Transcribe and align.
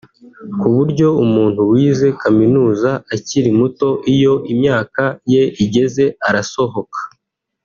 ku 0.59 0.67
buryo 0.75 1.07
umuntu 1.23 1.61
wize 1.71 2.07
kaminuza 2.21 2.89
akiri 3.15 3.49
muto 3.59 3.89
iyo 4.15 4.33
imyaka 4.53 5.03
ye 5.33 5.43
igeze 5.63 6.05
arasohoka 6.27 6.99